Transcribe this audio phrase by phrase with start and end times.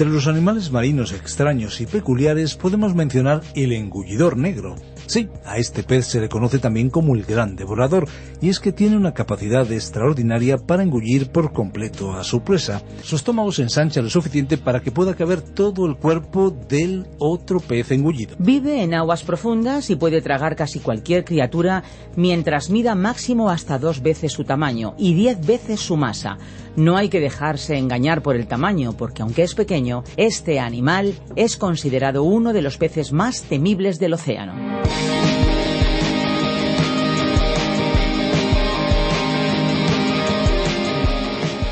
[0.00, 4.76] Entre los animales marinos extraños y peculiares podemos mencionar el engullidor negro.
[5.10, 8.06] Sí, a este pez se le conoce también como el gran devorador,
[8.40, 12.80] y es que tiene una capacidad extraordinaria para engullir por completo a su presa.
[13.02, 17.58] Su estómago se ensancha lo suficiente para que pueda caber todo el cuerpo del otro
[17.58, 18.36] pez engullido.
[18.38, 21.82] Vive en aguas profundas y puede tragar casi cualquier criatura
[22.14, 26.38] mientras mida máximo hasta dos veces su tamaño y diez veces su masa.
[26.76, 31.56] No hay que dejarse engañar por el tamaño, porque aunque es pequeño, este animal es
[31.56, 34.54] considerado uno de los peces más temibles del océano.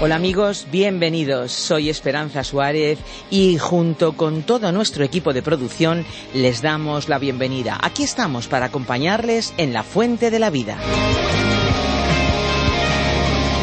[0.00, 1.50] Hola amigos, bienvenidos.
[1.50, 3.00] Soy Esperanza Suárez
[3.32, 7.76] y junto con todo nuestro equipo de producción les damos la bienvenida.
[7.82, 10.78] Aquí estamos para acompañarles en la Fuente de la Vida.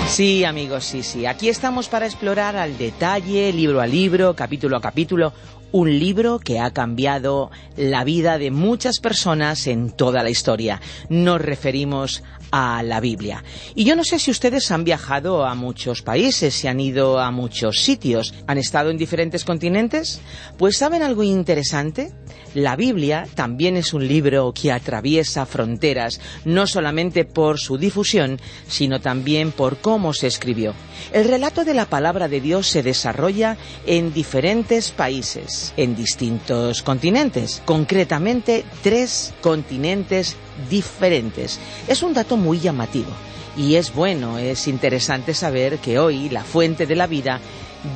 [0.09, 1.25] Sí, amigos, sí, sí.
[1.25, 5.31] Aquí estamos para explorar al detalle, libro a libro, capítulo a capítulo,
[5.72, 10.81] un libro que ha cambiado la vida de muchas personas en toda la historia.
[11.09, 12.23] Nos referimos
[12.58, 13.44] a la Biblia.
[13.75, 17.30] Y yo no sé si ustedes han viajado a muchos países, si han ido a
[17.30, 20.22] muchos sitios, han estado en diferentes continentes,
[20.58, 22.14] pues ¿saben algo interesante?
[22.53, 29.02] La Biblia también es un libro que atraviesa fronteras, no solamente por su difusión, sino
[29.02, 30.73] también por cómo se escribió.
[31.12, 37.62] El relato de la palabra de Dios se desarrolla en diferentes países, en distintos continentes,
[37.66, 40.38] concretamente tres continentes
[40.70, 41.60] diferentes.
[41.88, 43.12] Es un dato muy llamativo.
[43.58, 47.40] Y es bueno, es interesante saber que hoy la fuente de la vida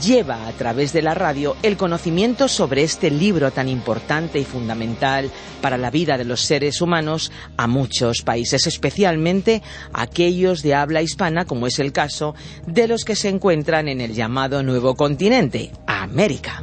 [0.02, 5.30] lleva a través de la radio el conocimiento sobre este libro tan importante y fundamental
[5.62, 9.62] para la vida de los seres humanos a muchos países, especialmente
[9.94, 12.36] aquellos de habla hispana, como es el caso
[12.68, 16.62] de los que se encuentran en el llamado nuevo continente, América.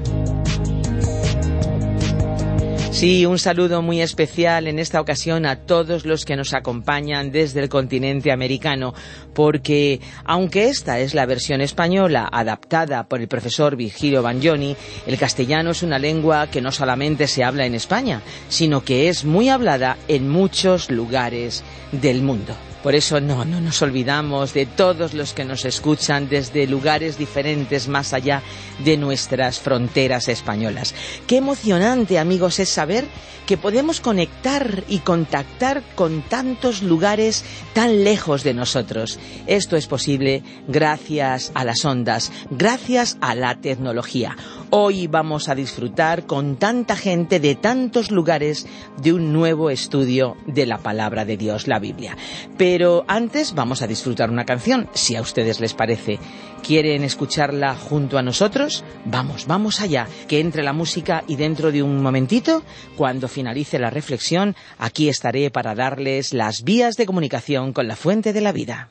[2.97, 7.61] Sí, un saludo muy especial en esta ocasión a todos los que nos acompañan desde
[7.61, 8.95] el continente americano,
[9.35, 14.75] porque aunque esta es la versión española adaptada por el profesor Virgilio Bagnoni,
[15.07, 19.27] el castellano es una lengua que no solamente se habla en España, sino que es
[19.27, 22.57] muy hablada en muchos lugares del mundo.
[22.83, 27.89] Por eso no, no nos olvidamos de todos los que nos escuchan desde lugares diferentes
[27.89, 28.43] más allá
[28.85, 30.95] de nuestras fronteras españolas.
[31.27, 33.05] Qué emocionante, amigos, es saber
[33.47, 39.19] que podemos conectar y contactar con tantos lugares tan lejos de nosotros.
[39.47, 44.37] Esto es posible gracias a las ondas, gracias a la tecnología.
[44.71, 48.67] Hoy vamos a disfrutar con tanta gente de tantos lugares
[49.01, 52.17] de un nuevo estudio de la palabra de Dios, la Biblia.
[52.59, 56.19] Pero antes vamos a disfrutar una canción, si a ustedes les parece.
[56.65, 58.83] ¿Quieren escucharla junto a nosotros?
[59.05, 62.65] Vamos, vamos allá, que entre la música y dentro de un momentito,
[62.97, 68.33] cuando finalice la reflexión, aquí estaré para darles las vías de comunicación con la fuente
[68.33, 68.91] de la vida.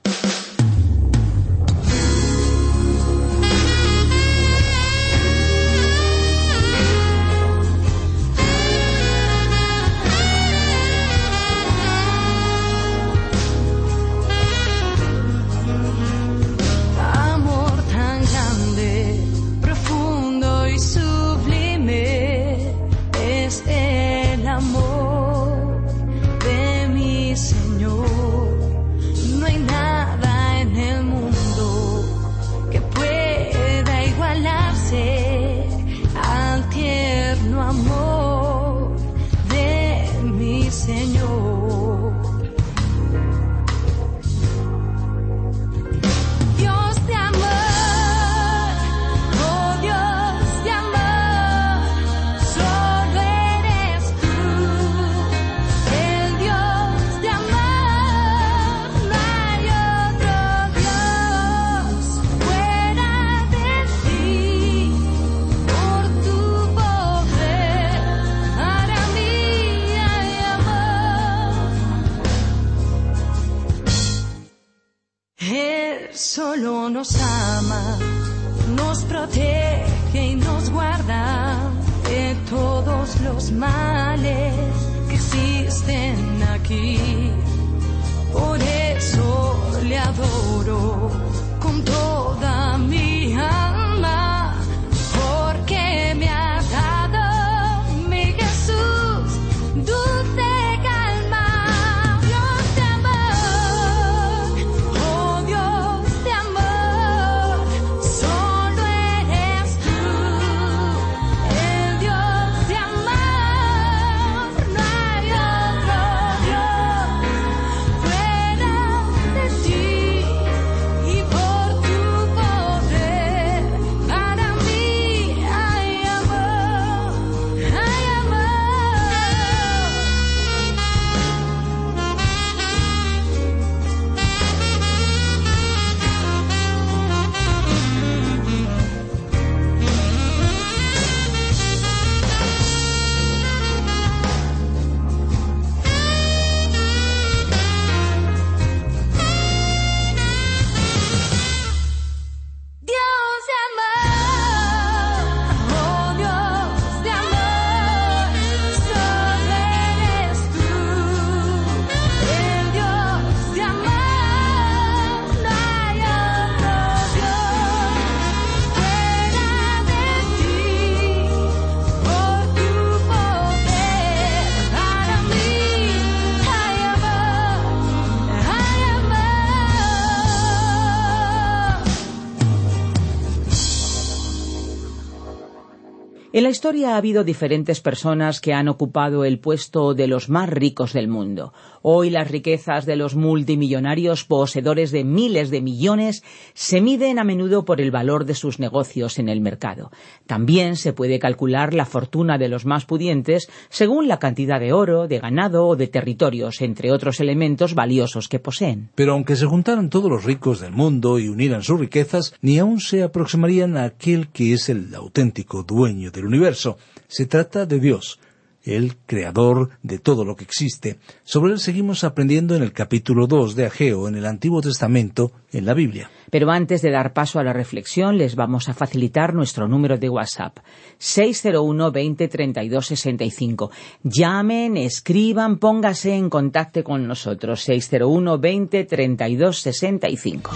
[186.36, 190.50] En la historia ha habido diferentes personas que han ocupado el puesto de los más
[190.50, 191.54] ricos del mundo.
[191.82, 196.24] Hoy las riquezas de los multimillonarios poseedores de miles de millones
[196.54, 199.92] se miden a menudo por el valor de sus negocios en el mercado.
[200.28, 205.08] También se puede calcular la fortuna de los más pudientes según la cantidad de oro,
[205.08, 208.90] de ganado o de territorios, entre otros elementos valiosos que poseen.
[208.96, 212.82] Pero aunque se juntaran todos los ricos del mundo y unieran sus riquezas, ni aún
[212.82, 216.78] se aproximarían a aquel que es el auténtico dueño del universo.
[217.08, 218.20] Se trata de Dios,
[218.66, 220.98] el creador de todo lo que existe.
[221.24, 225.66] Sobre él seguimos aprendiendo en el capítulo 2 de Ageo en el Antiguo Testamento en
[225.66, 226.10] la Biblia.
[226.32, 230.10] Pero antes de dar paso a la reflexión, les vamos a facilitar nuestro número de
[230.10, 230.58] WhatsApp.
[230.98, 233.72] 601 20 32 65.
[234.04, 237.62] Llamen, escriban, póngase en contacto con nosotros.
[237.62, 240.52] 601 20 32 65.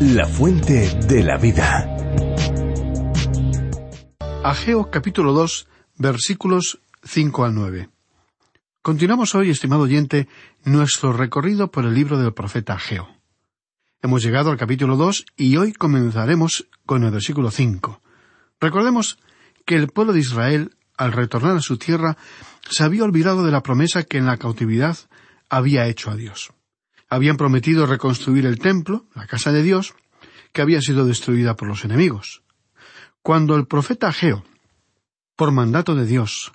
[0.00, 2.63] La fuente de la vida.
[4.44, 7.88] Ageo capítulo 2 versículos 5 al 9.
[8.82, 10.28] Continuamos hoy, estimado oyente,
[10.66, 13.08] nuestro recorrido por el libro del profeta Ageo.
[14.02, 18.02] Hemos llegado al capítulo 2 y hoy comenzaremos con el versículo 5.
[18.60, 19.18] Recordemos
[19.64, 22.18] que el pueblo de Israel, al retornar a su tierra,
[22.68, 24.98] se había olvidado de la promesa que en la cautividad
[25.48, 26.52] había hecho a Dios.
[27.08, 29.94] Habían prometido reconstruir el templo, la casa de Dios,
[30.52, 32.43] que había sido destruida por los enemigos.
[33.24, 34.44] Cuando el profeta Ageo,
[35.34, 36.52] por mandato de Dios,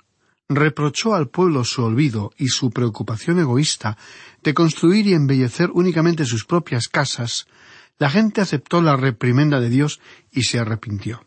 [0.48, 3.98] reprochó al pueblo su olvido y su preocupación egoísta
[4.44, 7.46] de construir y embellecer únicamente sus propias casas,
[7.98, 9.98] la gente aceptó la reprimenda de Dios
[10.30, 11.26] y se arrepintió.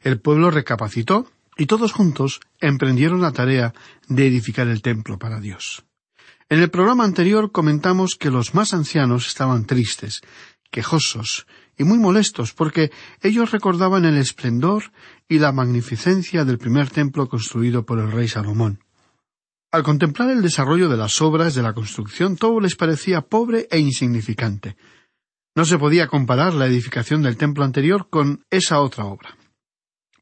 [0.00, 3.74] El pueblo recapacitó y todos juntos emprendieron la tarea
[4.08, 5.84] de edificar el templo para Dios.
[6.48, 10.22] En el programa anterior comentamos que los más ancianos estaban tristes,
[10.70, 12.90] quejosos y muy molestos porque
[13.20, 14.92] ellos recordaban el esplendor
[15.28, 18.80] y la magnificencia del primer templo construido por el rey Salomón.
[19.72, 23.78] Al contemplar el desarrollo de las obras de la construcción, todo les parecía pobre e
[23.80, 24.76] insignificante.
[25.56, 29.36] No se podía comparar la edificación del templo anterior con esa otra obra.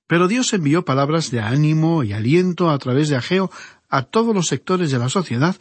[0.07, 3.51] Pero Dios envió palabras de ánimo y aliento a través de Ageo
[3.89, 5.57] a todos los sectores de la sociedad,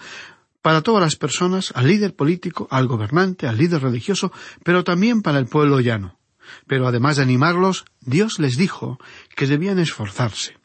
[0.61, 4.31] para todas las personas, al líder político, al gobernante, al líder religioso,
[4.63, 6.19] pero también para el pueblo llano.
[6.67, 8.99] Pero además de animarlos, Dios les dijo
[9.35, 10.57] que debían esforzarse.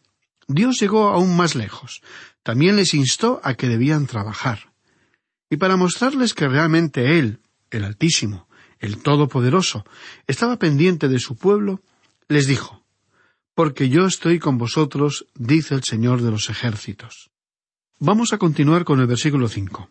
[0.48, 2.02] Dios llegó aún más lejos.
[2.42, 4.72] También les instó a que debían trabajar.
[5.48, 8.48] Y para mostrarles que realmente Él, el Altísimo,
[8.78, 9.84] el Todopoderoso,
[10.26, 11.82] estaba pendiente de su pueblo,
[12.28, 12.84] les dijo,
[13.54, 17.30] Porque yo estoy con vosotros, dice el Señor de los ejércitos.
[17.98, 19.88] Vamos a continuar con el versículo cinco.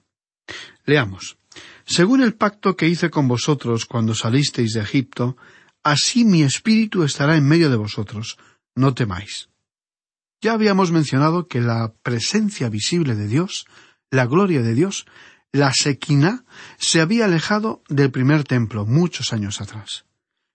[0.85, 1.37] Leamos.
[1.85, 5.37] Según el pacto que hice con vosotros cuando salisteis de Egipto,
[5.83, 8.37] así mi espíritu estará en medio de vosotros.
[8.75, 9.49] No temáis.
[10.39, 13.65] Ya habíamos mencionado que la presencia visible de Dios,
[14.11, 15.07] la gloria de Dios,
[15.51, 16.45] la sequina,
[16.77, 20.05] se había alejado del primer templo muchos años atrás.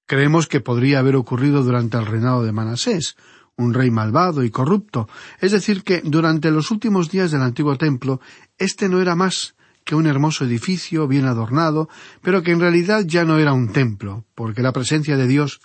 [0.07, 3.16] Creemos que podría haber ocurrido durante el reinado de Manasés,
[3.57, 5.09] un rey malvado y corrupto,
[5.40, 8.21] es decir, que durante los últimos días del antiguo templo,
[8.59, 9.54] este no era más
[9.85, 11.88] que un hermoso edificio bien adornado,
[12.23, 15.61] pero que en realidad ya no era un templo, porque la presencia de Dios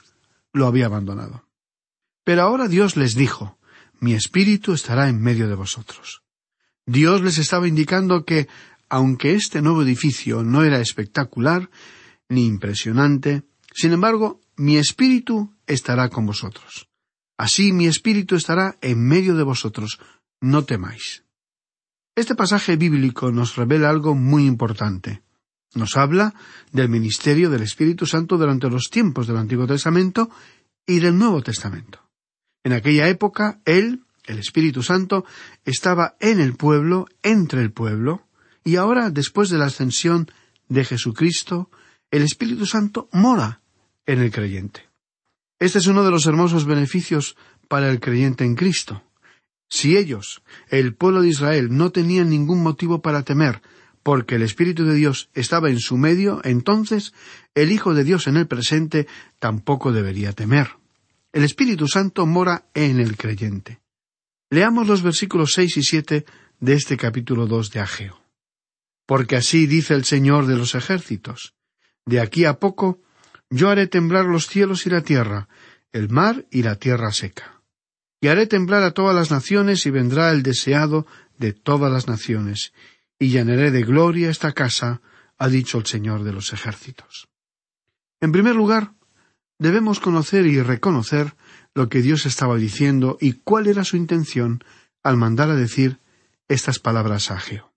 [0.54, 1.46] lo había abandonado.
[2.24, 3.58] Pero ahora Dios les dijo,
[4.00, 6.24] mi espíritu estará en medio de vosotros.
[6.86, 8.48] Dios les estaba indicando que,
[8.90, 11.70] aunque este nuevo edificio no era espectacular
[12.30, 16.88] ni impresionante, sin embargo, mi espíritu estará con vosotros.
[17.38, 20.00] Así mi espíritu estará en medio de vosotros.
[20.42, 21.24] No temáis.
[22.16, 25.22] Este pasaje bíblico nos revela algo muy importante.
[25.74, 26.34] Nos habla
[26.72, 30.30] del ministerio del Espíritu Santo durante los tiempos del Antiguo Testamento
[30.88, 32.00] y del Nuevo Testamento.
[32.64, 35.26] En aquella época, Él, el Espíritu Santo,
[35.66, 38.26] estaba en el pueblo, entre el pueblo,
[38.64, 40.32] y ahora, después de la ascensión
[40.70, 41.70] de Jesucristo,
[42.10, 43.62] el Espíritu Santo mora
[44.06, 44.90] en el creyente.
[45.60, 49.04] Este es uno de los hermosos beneficios para el creyente en Cristo.
[49.70, 53.62] Si ellos, el pueblo de Israel, no tenían ningún motivo para temer,
[54.04, 57.14] porque el Espíritu de Dios estaba en su medio, entonces
[57.56, 59.08] el Hijo de Dios en el presente
[59.40, 60.70] tampoco debería temer.
[61.34, 63.80] El Espíritu Santo mora en el creyente.
[64.50, 66.26] Leamos los versículos seis y siete
[66.60, 68.22] de este capítulo dos de Ageo.
[69.06, 71.56] Porque así dice el Señor de los ejércitos.
[72.06, 73.02] De aquí a poco
[73.50, 75.48] yo haré temblar los cielos y la tierra,
[75.92, 77.62] el mar y la tierra seca.
[78.22, 81.06] Y haré temblar a todas las naciones y vendrá el deseado
[81.38, 82.74] de todas las naciones,
[83.20, 85.02] y llenaré de gloria esta casa,
[85.38, 87.28] ha dicho el Señor de los ejércitos.
[88.22, 88.94] En primer lugar,
[89.60, 91.36] debemos conocer y reconocer
[91.74, 94.64] lo que Dios estaba diciendo y cuál era su intención
[95.04, 96.00] al mandar a decir
[96.48, 97.74] estas palabras a Ageo.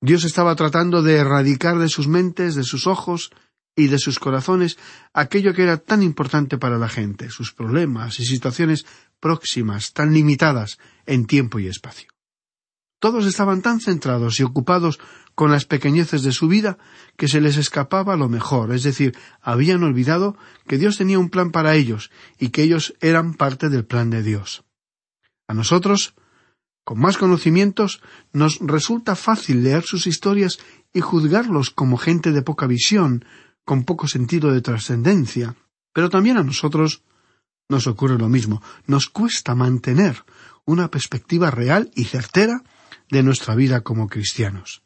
[0.00, 3.30] Dios estaba tratando de erradicar de sus mentes, de sus ojos,
[3.76, 4.78] y de sus corazones
[5.12, 8.86] aquello que era tan importante para la gente, sus problemas y situaciones
[9.20, 12.08] próximas, tan limitadas en tiempo y espacio.
[12.98, 14.98] Todos estaban tan centrados y ocupados
[15.34, 16.78] con las pequeñeces de su vida
[17.18, 21.50] que se les escapaba lo mejor, es decir, habían olvidado que Dios tenía un plan
[21.50, 24.64] para ellos y que ellos eran parte del plan de Dios.
[25.46, 26.14] A nosotros,
[26.84, 28.00] con más conocimientos,
[28.32, 30.58] nos resulta fácil leer sus historias
[30.94, 33.26] y juzgarlos como gente de poca visión,
[33.66, 35.56] con poco sentido de trascendencia.
[35.92, 37.02] Pero también a nosotros
[37.68, 38.62] nos ocurre lo mismo.
[38.86, 40.24] Nos cuesta mantener
[40.64, 42.62] una perspectiva real y certera
[43.10, 44.82] de nuestra vida como cristianos.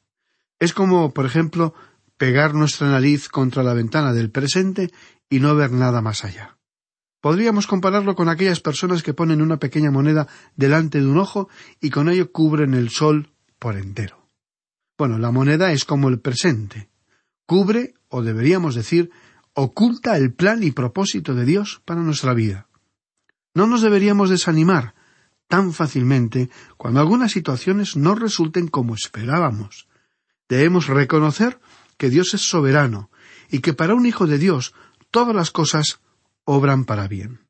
[0.59, 1.75] Es como, por ejemplo,
[2.17, 4.91] pegar nuestra nariz contra la ventana del presente
[5.29, 6.57] y no ver nada más allá.
[7.21, 11.91] Podríamos compararlo con aquellas personas que ponen una pequeña moneda delante de un ojo y
[11.91, 14.31] con ello cubren el sol por entero.
[14.97, 16.89] Bueno, la moneda es como el presente.
[17.45, 19.11] Cubre o deberíamos decir,
[19.55, 22.69] oculta el plan y propósito de Dios para nuestra vida.
[23.55, 24.95] No nos deberíamos desanimar
[25.49, 29.88] tan fácilmente cuando algunas situaciones no resulten como esperábamos.
[30.49, 31.61] Debemos reconocer
[31.97, 33.11] que Dios es soberano
[33.50, 34.75] y que para un hijo de Dios
[35.11, 36.00] todas las cosas
[36.45, 37.40] obran para bien.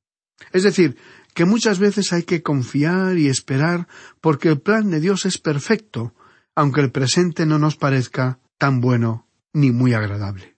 [0.52, 0.96] Es decir,
[1.34, 3.86] que muchas veces hay que confiar y esperar
[4.20, 6.14] porque el plan de Dios es perfecto,
[6.54, 10.56] aunque el presente no nos parezca tan bueno ni muy agradable.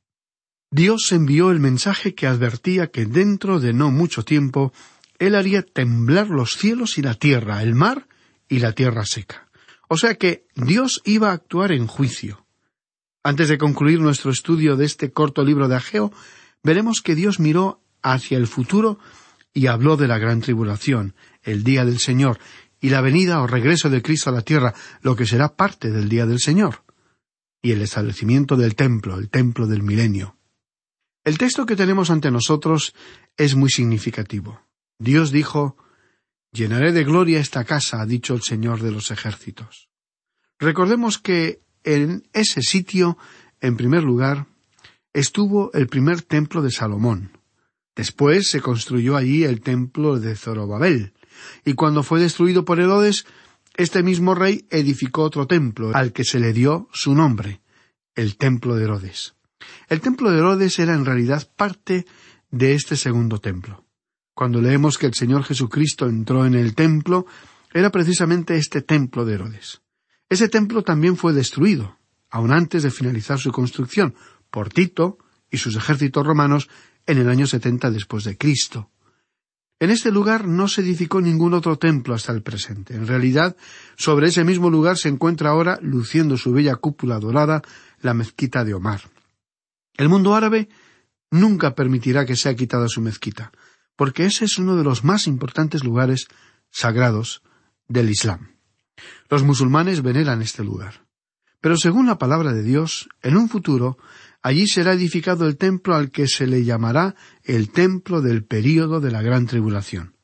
[0.70, 4.72] Dios envió el mensaje que advertía que dentro de no mucho tiempo
[5.18, 8.08] Él haría temblar los cielos y la tierra, el mar
[8.49, 9.49] y la tierra seca.
[9.88, 12.46] O sea que Dios iba a actuar en juicio.
[13.22, 16.11] Antes de concluir nuestro estudio de este corto libro de Ageo,
[16.62, 18.99] veremos que Dios miró hacia el futuro
[19.52, 22.38] y habló de la gran tribulación, el día del Señor,
[22.80, 26.08] y la venida o regreso de Cristo a la tierra, lo que será parte del
[26.08, 26.82] día del Señor
[27.62, 30.37] y el establecimiento del templo, el templo del milenio.
[31.25, 32.95] El texto que tenemos ante nosotros
[33.37, 34.61] es muy significativo.
[34.99, 35.76] Dios dijo
[36.52, 39.88] Llenaré de gloria esta casa, ha dicho el Señor de los ejércitos.
[40.59, 43.16] Recordemos que en ese sitio,
[43.62, 44.47] en primer lugar,
[45.14, 47.38] estuvo el primer templo de Salomón.
[47.97, 51.14] Después se construyó allí el templo de Zorobabel,
[51.64, 53.25] y cuando fue destruido por Herodes,
[53.75, 57.61] este mismo rey edificó otro templo, al que se le dio su nombre,
[58.14, 59.35] el templo de Herodes.
[59.88, 62.07] El templo de Herodes era en realidad parte
[62.50, 63.85] de este segundo templo.
[64.35, 67.26] Cuando leemos que el Señor Jesucristo entró en el templo,
[67.73, 69.83] era precisamente este templo de Herodes.
[70.29, 71.99] Ese templo también fue destruido,
[72.31, 74.14] aun antes de finalizar su construcción,
[74.50, 75.19] por Tito
[75.50, 76.69] y sus ejércitos romanos
[77.07, 78.91] en el año setenta después de Cristo.
[79.83, 82.95] En este lugar no se edificó ningún otro templo hasta el presente.
[82.95, 83.57] En realidad,
[83.97, 87.62] sobre ese mismo lugar se encuentra ahora, luciendo su bella cúpula dorada,
[88.01, 89.01] la mezquita de Omar.
[89.97, 90.69] El mundo árabe
[91.33, 93.51] nunca permitirá que sea quitada su mezquita,
[93.97, 96.29] porque ese es uno de los más importantes lugares
[96.71, 97.43] sagrados
[97.89, 98.55] del Islam.
[99.29, 101.09] Los musulmanes veneran este lugar.
[101.61, 103.99] Pero según la palabra de Dios, en un futuro,
[104.42, 109.11] allí será edificado el templo al que se le llamará el templo del período de
[109.11, 110.16] la gran tribulación.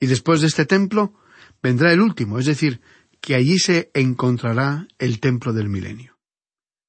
[0.00, 1.14] Y después de este templo
[1.62, 2.80] vendrá el último, es decir,
[3.20, 6.18] que allí se encontrará el templo del milenio.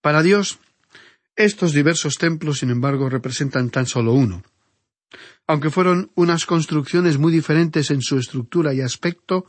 [0.01, 0.59] Para Dios,
[1.35, 4.43] estos diversos templos, sin embargo, representan tan solo uno.
[5.45, 9.45] Aunque fueron unas construcciones muy diferentes en su estructura y aspecto,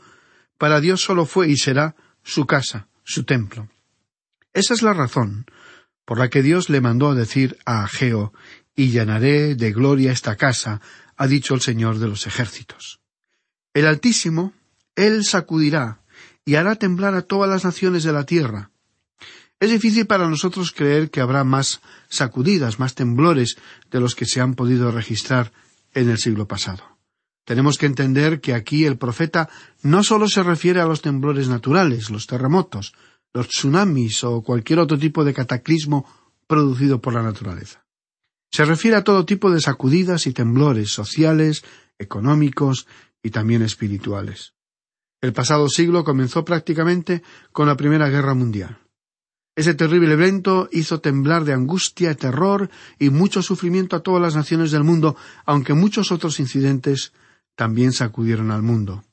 [0.57, 3.69] para Dios solo fue y será su casa, su templo.
[4.53, 5.45] Esa es la razón
[6.05, 8.33] por la que Dios le mandó a decir a Ageo,
[8.75, 10.81] y llenaré de gloria esta casa,
[11.17, 12.99] ha dicho el Señor de los ejércitos.
[13.73, 14.53] El Altísimo,
[14.95, 16.01] Él sacudirá
[16.45, 18.71] y hará temblar a todas las naciones de la tierra.
[19.59, 23.55] Es difícil para nosotros creer que habrá más sacudidas, más temblores
[23.89, 25.53] de los que se han podido registrar
[25.93, 26.83] en el siglo pasado.
[27.45, 29.49] Tenemos que entender que aquí el profeta
[29.81, 32.93] no solo se refiere a los temblores naturales, los terremotos,
[33.35, 36.07] los tsunamis o cualquier otro tipo de cataclismo
[36.47, 37.85] producido por la naturaleza.
[38.49, 41.65] Se refiere a todo tipo de sacudidas y temblores sociales,
[41.99, 42.87] económicos
[43.21, 44.53] y también espirituales.
[45.21, 48.77] El pasado siglo comenzó prácticamente con la Primera Guerra Mundial.
[49.57, 54.71] Ese terrible evento hizo temblar de angustia, terror y mucho sufrimiento a todas las naciones
[54.71, 57.11] del mundo, aunque muchos otros incidentes
[57.55, 59.03] también sacudieron al mundo.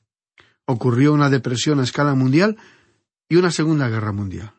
[0.64, 2.56] Ocurrió una depresión a escala mundial
[3.32, 4.52] y una Segunda Guerra Mundial.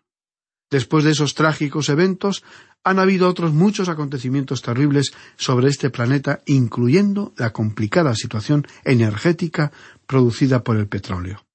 [0.71, 2.43] Después de esos trágicos eventos,
[2.83, 9.71] han habido otros muchos acontecimientos terribles sobre este planeta, incluyendo la complicada situación energética
[10.07, 11.45] producida por el petróleo.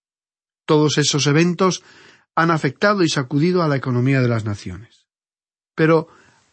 [0.65, 1.83] Todos esos eventos
[2.37, 5.09] han afectado y sacudido a la economía de las naciones.
[5.75, 6.07] Pero,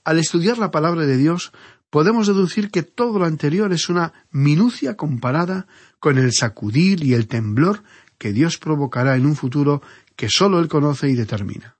[0.04, 1.52] al estudiar la palabra de Dios,
[1.92, 5.68] podemos deducir que todo lo anterior es una minucia comparada
[6.00, 7.84] con el sacudir y el temblor
[8.18, 9.82] que Dios provocará en un futuro
[10.16, 11.78] que sólo Él conoce y determina.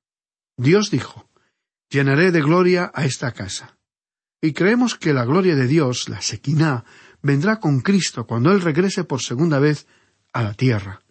[0.58, 1.30] Dios dijo,
[1.90, 3.78] llenaré de gloria a esta casa.
[4.42, 6.86] Y creemos que la gloria de Dios, la Sequiná,
[7.22, 9.88] vendrá con Cristo cuando Él regrese por segunda vez
[10.34, 11.02] a la tierra.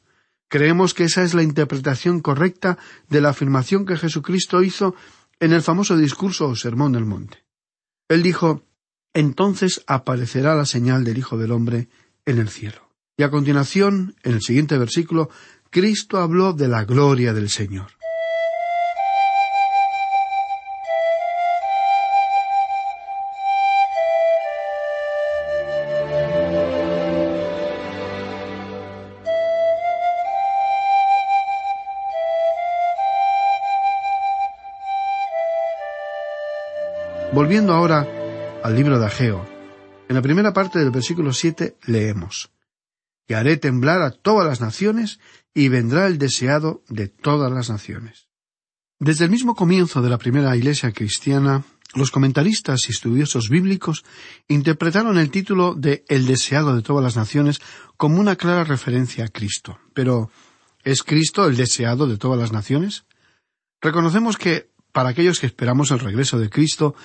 [0.48, 4.94] Creemos que esa es la interpretación correcta de la afirmación que Jesucristo hizo
[5.40, 7.44] en el famoso discurso o Sermón del Monte.
[8.08, 8.64] Él dijo,
[9.14, 11.88] entonces aparecerá la señal del Hijo del Hombre
[12.26, 12.90] en el cielo.
[13.16, 15.30] Y a continuación, en el siguiente versículo,
[15.74, 17.88] Cristo habló de la gloria del Señor.
[37.32, 38.06] Volviendo ahora
[38.62, 39.44] al libro de Ageo,
[40.08, 42.53] en la primera parte del versículo siete leemos
[43.26, 45.18] Y haré temblar a todas las naciones,
[45.54, 48.28] y vendrá el deseado de todas las naciones.
[48.98, 54.04] Desde el mismo comienzo de la primera iglesia cristiana, los comentaristas y estudiosos bíblicos
[54.48, 57.60] interpretaron el título de El deseado de todas las naciones
[57.96, 59.78] como una clara referencia a Cristo.
[59.94, 60.30] Pero,
[60.82, 63.04] ¿es Cristo el deseado de todas las naciones?
[63.80, 66.96] Reconocemos que, para aquellos que esperamos el regreso de Cristo,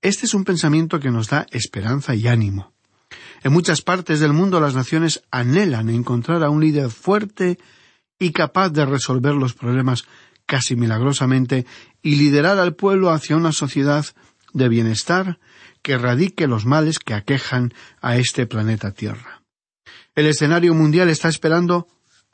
[0.00, 2.75] este es un pensamiento que nos da esperanza y ánimo.
[3.42, 7.58] En muchas partes del mundo las naciones anhelan encontrar a un líder fuerte
[8.18, 10.04] y capaz de resolver los problemas
[10.46, 11.66] casi milagrosamente
[12.02, 14.06] y liderar al pueblo hacia una sociedad
[14.52, 15.38] de bienestar
[15.82, 19.42] que erradique los males que aquejan a este planeta Tierra.
[20.14, 21.86] El escenario mundial está esperando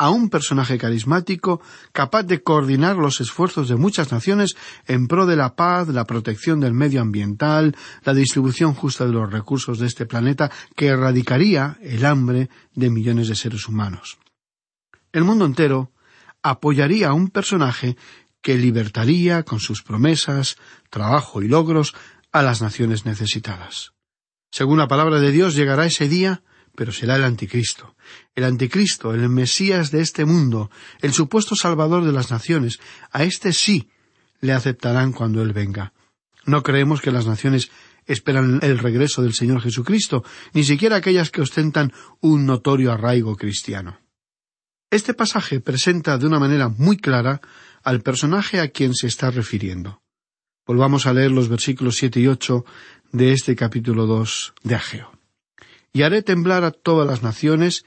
[0.02, 1.60] a un personaje carismático
[1.92, 4.56] capaz de coordinar los esfuerzos de muchas naciones
[4.88, 9.30] en pro de la paz, la protección del medio ambiental, la distribución justa de los
[9.30, 14.18] recursos de este planeta que erradicaría el hambre de millones de seres humanos.
[15.12, 15.92] El mundo entero
[16.42, 17.96] apoyaría a un personaje
[18.40, 20.56] que libertaría con sus promesas,
[20.90, 21.94] trabajo y logros
[22.32, 23.92] a las naciones necesitadas.
[24.50, 26.42] Según la palabra de Dios, llegará ese día
[26.74, 27.94] pero será el anticristo.
[28.34, 32.80] El anticristo, el Mesías de este mundo, el supuesto Salvador de las naciones,
[33.10, 33.90] a este sí
[34.40, 35.92] le aceptarán cuando Él venga.
[36.44, 37.70] No creemos que las naciones
[38.06, 44.00] esperan el regreso del Señor Jesucristo, ni siquiera aquellas que ostentan un notorio arraigo cristiano.
[44.90, 47.40] Este pasaje presenta de una manera muy clara
[47.82, 50.02] al personaje a quien se está refiriendo.
[50.66, 52.64] Volvamos a leer los versículos siete y ocho
[53.12, 55.21] de este capítulo dos de Ageo
[55.92, 57.84] y haré temblar a todas las naciones,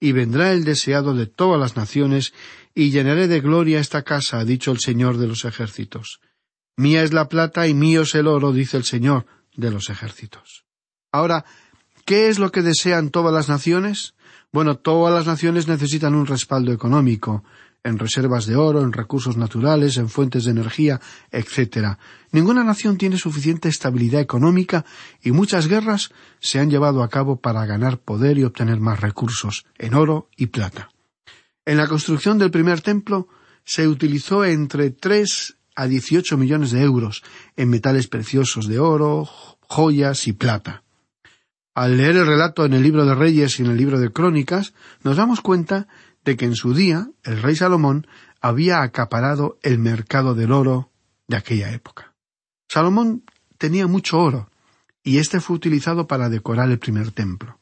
[0.00, 2.32] y vendrá el deseado de todas las naciones,
[2.74, 6.20] y llenaré de gloria esta casa, ha dicho el Señor de los ejércitos.
[6.76, 10.64] Mía es la plata y mío es el oro, dice el Señor de los ejércitos.
[11.10, 11.44] Ahora,
[12.04, 14.14] ¿qué es lo que desean todas las naciones?
[14.52, 17.42] Bueno, todas las naciones necesitan un respaldo económico,
[17.84, 21.98] en reservas de oro, en recursos naturales, en fuentes de energía, etc.
[22.32, 24.84] Ninguna nación tiene suficiente estabilidad económica
[25.22, 26.10] y muchas guerras
[26.40, 30.46] se han llevado a cabo para ganar poder y obtener más recursos en oro y
[30.46, 30.90] plata.
[31.64, 33.28] En la construcción del primer templo
[33.64, 37.22] se utilizó entre tres a dieciocho millones de euros
[37.56, 39.28] en metales preciosos de oro,
[39.60, 40.82] joyas y plata.
[41.74, 44.74] Al leer el relato en el libro de Reyes y en el libro de Crónicas,
[45.04, 45.86] nos damos cuenta
[46.28, 48.06] de que en su día el rey Salomón
[48.42, 50.90] había acaparado el mercado del oro
[51.26, 52.14] de aquella época.
[52.68, 53.24] Salomón
[53.56, 54.50] tenía mucho oro,
[55.02, 57.58] y éste fue utilizado para decorar el primer templo.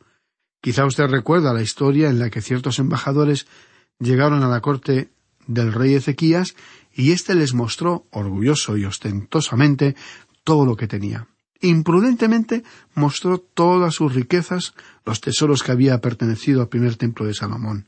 [0.61, 3.47] Quizá usted recuerda la historia en la que ciertos embajadores
[4.01, 5.13] llegaron a la corte
[5.47, 6.57] del rey Ezequías
[6.93, 9.95] y éste les mostró, orgulloso y ostentosamente,
[10.43, 11.29] todo lo que tenía.
[11.61, 14.75] Imprudentemente mostró todas sus riquezas,
[15.05, 17.87] los tesoros que había pertenecido al primer templo de Salomón.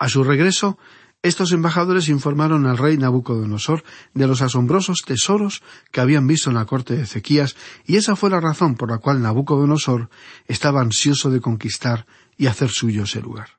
[0.00, 0.78] A su regreso,
[1.22, 3.84] estos embajadores informaron al rey Nabucodonosor
[4.14, 8.30] de los asombrosos tesoros que habían visto en la corte de Ezequías, y esa fue
[8.30, 10.08] la razón por la cual Nabucodonosor
[10.46, 12.06] estaba ansioso de conquistar
[12.38, 13.58] y hacer suyo ese lugar.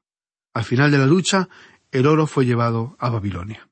[0.56, 1.48] Al final de la lucha,
[1.92, 3.70] el oro fue llevado a Babilonia.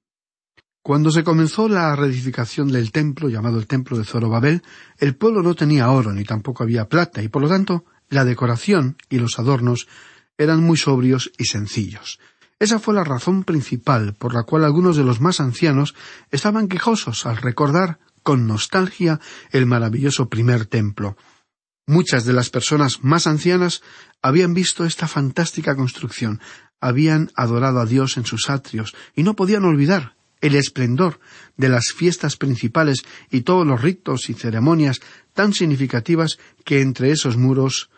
[0.83, 4.61] Cuando se comenzó la reedificación del templo, llamado el templo de Zorobabel,
[4.99, 8.95] el pueblo no tenía oro ni tampoco había plata, y por lo tanto la decoración
[9.09, 9.87] y los adornos
[10.37, 12.19] eran muy sobrios y sencillos.
[12.59, 15.95] Esa fue la razón principal por la cual algunos de los más ancianos
[16.29, 21.15] estaban quejosos al recordar con nostalgia el maravilloso primer templo.
[21.87, 23.81] Muchas de las personas más ancianas
[24.21, 26.41] habían visto esta fantástica construcción,
[26.81, 31.19] habían adorado a Dios en sus atrios y no podían olvidar el esplendor
[31.57, 34.99] de las fiestas principales y todos los ritos y ceremonias
[35.33, 37.89] tan significativas que entre esos muros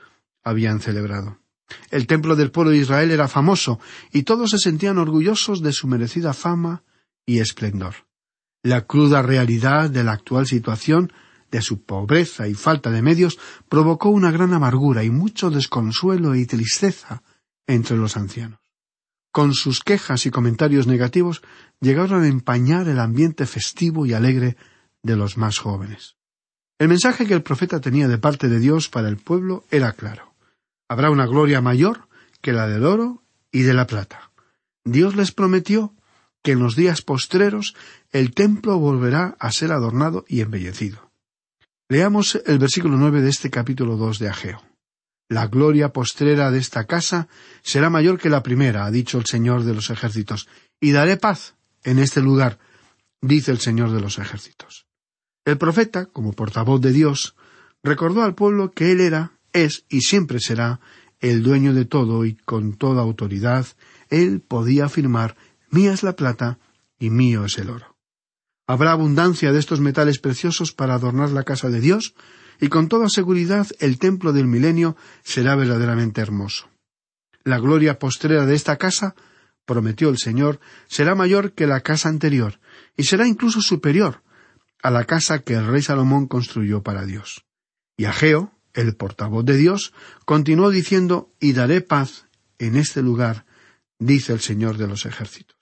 [0.43, 1.40] habían celebrado.
[1.89, 3.79] El templo del pueblo de Israel era famoso,
[4.11, 6.83] y todos se sentían orgullosos de su merecida fama
[7.25, 7.95] y esplendor.
[8.63, 11.11] La cruda realidad de la actual situación,
[11.49, 16.45] de su pobreza y falta de medios, provocó una gran amargura y mucho desconsuelo y
[16.45, 17.23] tristeza
[17.67, 18.59] entre los ancianos.
[19.31, 21.41] Con sus quejas y comentarios negativos
[21.79, 24.57] llegaron a empañar el ambiente festivo y alegre
[25.03, 26.17] de los más jóvenes.
[26.77, 30.30] El mensaje que el profeta tenía de parte de Dios para el pueblo era claro
[30.91, 32.09] habrá una gloria mayor
[32.41, 34.33] que la del oro y de la plata.
[34.83, 35.95] Dios les prometió
[36.43, 37.75] que en los días postreros
[38.11, 41.09] el templo volverá a ser adornado y embellecido.
[41.87, 44.61] Leamos el versículo nueve de este capítulo dos de Ageo.
[45.29, 47.29] La gloria postrera de esta casa
[47.61, 50.49] será mayor que la primera, ha dicho el Señor de los ejércitos,
[50.81, 52.59] y daré paz en este lugar,
[53.21, 54.87] dice el Señor de los ejércitos.
[55.45, 57.37] El profeta, como portavoz de Dios,
[57.81, 60.79] recordó al pueblo que él era es y siempre será
[61.19, 63.67] el dueño de todo y con toda autoridad,
[64.09, 65.35] él podía afirmar
[65.69, 66.59] mía es la plata
[66.99, 67.95] y mío es el oro.
[68.67, 72.15] Habrá abundancia de estos metales preciosos para adornar la casa de Dios,
[72.59, 76.69] y con toda seguridad el templo del milenio será verdaderamente hermoso.
[77.43, 79.15] La gloria postrera de esta casa,
[79.65, 82.59] prometió el Señor, será mayor que la casa anterior,
[82.95, 84.21] y será incluso superior
[84.83, 87.45] a la casa que el rey Salomón construyó para Dios.
[87.97, 89.93] Y Ageo, el portavoz de Dios,
[90.25, 92.25] continuó diciendo Y daré paz
[92.59, 93.45] en este lugar,
[93.99, 95.57] dice el Señor de los ejércitos.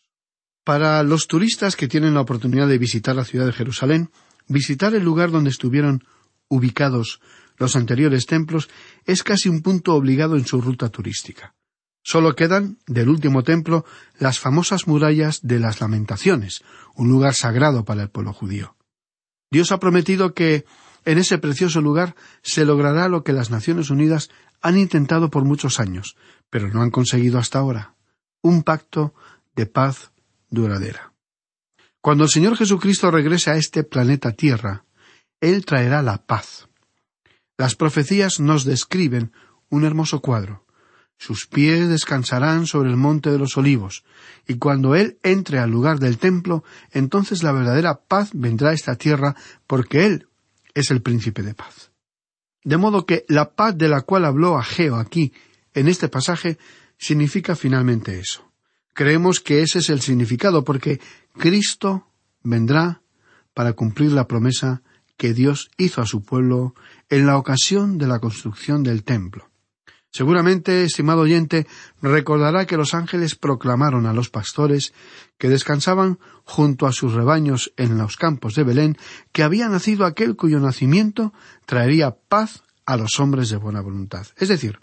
[0.64, 4.12] Para los turistas que tienen la oportunidad de visitar la ciudad de Jerusalén,
[4.48, 6.04] visitar el lugar donde estuvieron
[6.48, 7.22] ubicados
[7.58, 8.70] los anteriores templos
[9.06, 11.56] es casi un punto obligado en su ruta turística.
[12.04, 13.86] Solo quedan, del último templo,
[14.18, 16.64] las famosas murallas de las lamentaciones,
[16.96, 18.76] un lugar sagrado para el pueblo judío.
[19.52, 20.66] Dios ha prometido que
[21.06, 24.30] en ese precioso lugar se logrará lo que las Naciones Unidas
[24.62, 26.16] han intentado por muchos años,
[26.50, 27.96] pero no han conseguido hasta ahora
[28.42, 29.14] un pacto
[29.56, 30.12] de paz
[30.50, 31.14] duradera.
[32.02, 34.86] Cuando el Señor Jesucristo regrese a este planeta Tierra,
[35.42, 36.70] Él traerá la paz.
[37.58, 39.34] Las profecías nos describen
[39.70, 40.66] un hermoso cuadro.
[41.18, 44.06] Sus pies descansarán sobre el monte de los olivos,
[44.48, 48.96] y cuando Él entre al lugar del templo, entonces la verdadera paz vendrá a esta
[48.96, 49.36] tierra,
[49.68, 50.29] porque Él
[50.74, 51.92] es el príncipe de paz.
[52.64, 55.34] De modo que la paz de la cual habló Ageo aquí,
[55.74, 56.58] en este pasaje,
[56.98, 58.52] significa finalmente eso.
[58.94, 61.00] Creemos que ese es el significado, porque
[61.38, 62.08] Cristo
[62.44, 63.02] vendrá
[63.54, 64.82] para cumplir la promesa
[65.16, 66.76] que Dios hizo a su pueblo
[67.10, 69.49] en la ocasión de la construcción del templo.
[70.12, 71.68] Seguramente, estimado oyente,
[72.02, 74.94] recordará que los ángeles proclamaron a los pastores
[75.38, 78.98] que descansaban junto a sus rebaños en los campos de Belén
[79.32, 81.32] que había nacido aquel cuyo nacimiento
[81.66, 84.26] traería paz a los hombres de buena voluntad.
[84.36, 84.80] Es decir,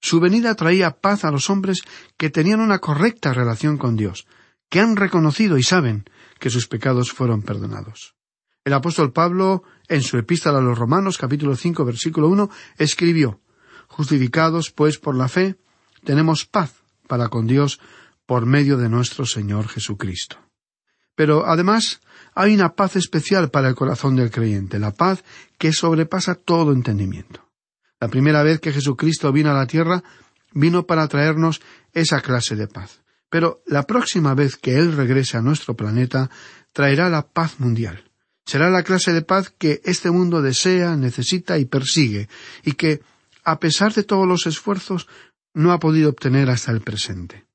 [0.00, 1.82] su venida traía paz a los hombres
[2.16, 4.26] que tenían una correcta relación con Dios,
[4.68, 6.04] que han reconocido y saben
[6.38, 8.14] que sus pecados fueron perdonados.
[8.64, 12.48] El apóstol Pablo, en su epístola a los Romanos, capítulo cinco, versículo uno,
[12.78, 13.40] escribió
[13.92, 15.56] Justificados, pues, por la fe,
[16.02, 17.78] tenemos paz para con Dios
[18.24, 20.38] por medio de nuestro Señor Jesucristo.
[21.14, 22.00] Pero, además,
[22.34, 25.22] hay una paz especial para el corazón del creyente, la paz
[25.58, 27.46] que sobrepasa todo entendimiento.
[28.00, 30.02] La primera vez que Jesucristo vino a la tierra,
[30.52, 31.60] vino para traernos
[31.92, 33.02] esa clase de paz.
[33.28, 36.30] Pero la próxima vez que Él regrese a nuestro planeta,
[36.72, 38.04] traerá la paz mundial.
[38.46, 42.28] Será la clase de paz que este mundo desea, necesita y persigue,
[42.64, 43.02] y que,
[43.44, 45.08] a pesar de todos los esfuerzos,
[45.54, 47.46] no ha podido obtener hasta el presente.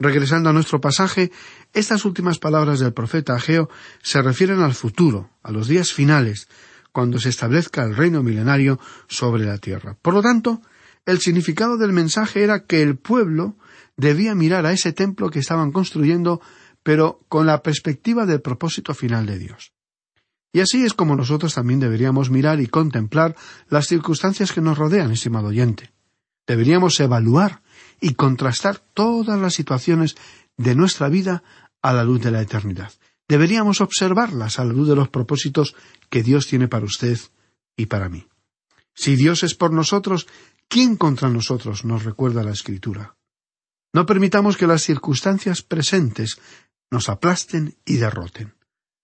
[0.00, 1.32] Regresando a nuestro pasaje,
[1.72, 3.68] estas últimas palabras del profeta Ageo
[4.02, 6.48] se refieren al futuro, a los días finales,
[6.92, 9.96] cuando se establezca el reino milenario sobre la tierra.
[10.00, 10.62] Por lo tanto,
[11.04, 13.56] el significado del mensaje era que el pueblo
[13.96, 16.40] debía mirar a ese templo que estaban construyendo,
[16.82, 19.72] pero con la perspectiva del propósito final de Dios.
[20.52, 23.36] Y así es como nosotros también deberíamos mirar y contemplar
[23.68, 25.92] las circunstancias que nos rodean, estimado oyente.
[26.46, 27.62] Deberíamos evaluar
[28.00, 30.16] y contrastar todas las situaciones
[30.56, 31.42] de nuestra vida
[31.82, 32.92] a la luz de la eternidad.
[33.28, 35.74] Deberíamos observarlas a la luz de los propósitos
[36.08, 37.18] que Dios tiene para usted
[37.76, 38.26] y para mí.
[38.94, 40.26] Si Dios es por nosotros,
[40.66, 41.84] ¿quién contra nosotros?
[41.84, 43.16] nos recuerda la Escritura.
[43.92, 46.40] No permitamos que las circunstancias presentes
[46.90, 48.54] nos aplasten y derroten.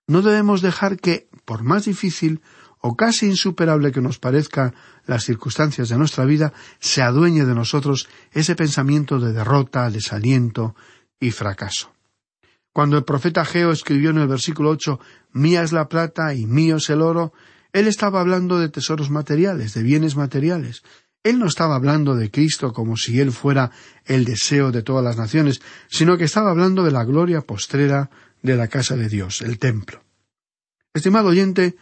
[0.06, 2.40] No debemos dejar que, por más difícil
[2.80, 4.74] o casi insuperable que nos parezca
[5.06, 10.74] las circunstancias de nuestra vida, se adueñe de nosotros ese pensamiento de derrota, desaliento
[11.18, 11.92] y fracaso.
[12.74, 15.00] Cuando el profeta Geo escribió en el versículo ocho
[15.32, 17.32] Mía es la plata y mío es el oro,
[17.72, 20.82] él estaba hablando de tesoros materiales, de bienes materiales.
[21.22, 23.70] Él no estaba hablando de Cristo como si él fuera
[24.04, 28.10] el deseo de todas las naciones, sino que estaba hablando de la gloria postrera
[28.42, 30.02] de la casa de Dios, el templo.
[30.94, 31.74] Estimado oyente,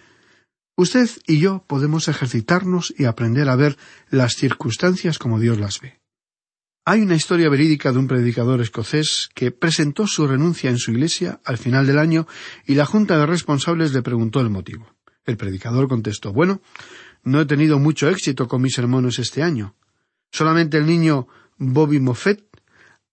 [0.74, 3.76] usted y yo podemos ejercitarnos y aprender a ver
[4.08, 6.00] las circunstancias como Dios las ve.
[6.86, 11.40] Hay una historia verídica de un predicador escocés que presentó su renuncia en su iglesia
[11.44, 12.26] al final del año
[12.66, 14.96] y la junta de responsables le preguntó el motivo.
[15.26, 16.62] El predicador contestó Bueno,
[17.22, 19.76] no he tenido mucho éxito con mis sermones este año.
[20.32, 22.44] Solamente el niño Bobby Moffett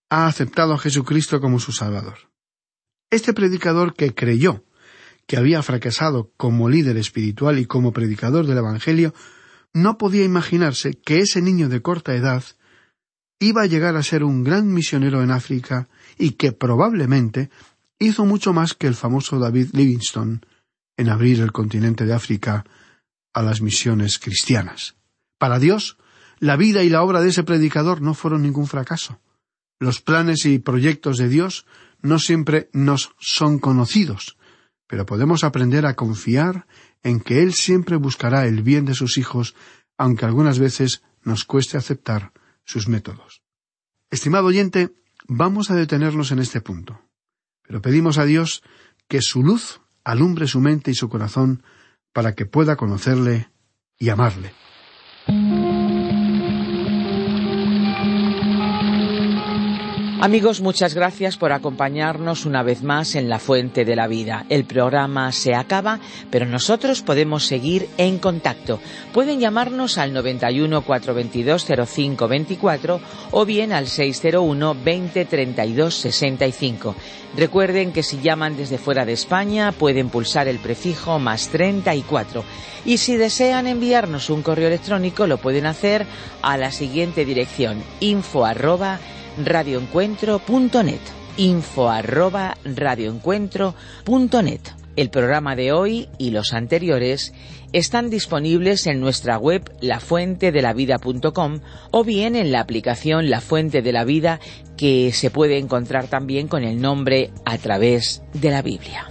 [0.10, 2.32] ha aceptado a Jesucristo como su Salvador.
[3.12, 4.64] Este predicador que creyó
[5.30, 9.14] que había fracasado como líder espiritual y como predicador del Evangelio,
[9.74, 12.44] no podía imaginarse que ese niño de corta edad
[13.38, 15.88] iba a llegar a ser un gran misionero en África
[16.18, 17.52] y que probablemente
[18.00, 20.40] hizo mucho más que el famoso David Livingstone
[20.98, 22.66] en abrir el continente de África
[23.32, 24.96] a las misiones cristianas.
[25.38, 26.00] Para Dios,
[26.40, 29.22] la vida y la obra de ese predicador no fueron ningún fracaso.
[29.80, 31.68] Los planes y proyectos de Dios
[32.02, 34.39] no siempre nos son conocidos,
[34.90, 36.66] pero podemos aprender a confiar
[37.04, 39.56] en que Él siempre buscará el bien de sus hijos,
[40.00, 42.34] aunque algunas veces nos cueste aceptar
[42.66, 43.44] sus métodos.
[44.10, 44.90] Estimado oyente,
[45.28, 47.00] vamos a detenernos en este punto,
[47.62, 48.64] pero pedimos a Dios
[49.08, 51.62] que su luz alumbre su mente y su corazón
[52.12, 53.52] para que pueda conocerle
[54.00, 54.54] y amarle.
[60.22, 64.46] Amigos, muchas gracias por acompañarnos una vez más en La Fuente de la Vida.
[64.50, 68.82] El programa se acaba, pero nosotros podemos seguir en contacto.
[69.14, 73.00] Pueden llamarnos al 91 422 0524
[73.32, 76.96] o bien al 601 20 32 65.
[77.38, 82.44] Recuerden que si llaman desde fuera de España pueden pulsar el prefijo más 34.
[82.84, 86.06] Y si desean enviarnos un correo electrónico lo pueden hacer
[86.42, 89.00] a la siguiente dirección info arroba
[89.46, 91.00] radioencuentro.net
[91.38, 94.62] info arroba radioencuentro.net
[94.96, 97.34] El programa de hoy y los anteriores
[97.72, 101.60] están disponibles en nuestra web lafuentedelavida.com
[101.92, 104.40] o bien en la aplicación La Fuente de la Vida
[104.76, 109.08] que se puede encontrar también con el nombre a través de la Biblia.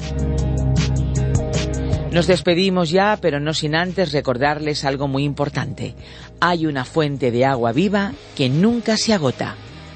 [2.13, 5.95] Nos despedimos ya, pero no sin antes recordarles algo muy importante.
[6.41, 9.57] Hay una fuente de agua viva que nunca se agota